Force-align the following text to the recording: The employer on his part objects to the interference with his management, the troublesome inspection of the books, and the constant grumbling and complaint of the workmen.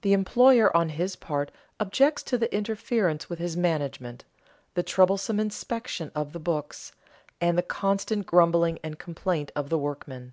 The 0.00 0.14
employer 0.14 0.74
on 0.74 0.88
his 0.88 1.16
part 1.16 1.50
objects 1.78 2.22
to 2.22 2.38
the 2.38 2.50
interference 2.56 3.28
with 3.28 3.38
his 3.38 3.58
management, 3.58 4.24
the 4.72 4.82
troublesome 4.82 5.38
inspection 5.38 6.10
of 6.14 6.32
the 6.32 6.40
books, 6.40 6.92
and 7.42 7.58
the 7.58 7.62
constant 7.62 8.24
grumbling 8.24 8.78
and 8.82 8.98
complaint 8.98 9.52
of 9.54 9.68
the 9.68 9.76
workmen. 9.76 10.32